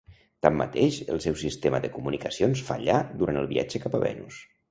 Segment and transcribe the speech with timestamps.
[0.43, 4.43] Tanmateix el seu sistema de comunicacions fallà durant el viatge cap a Venus.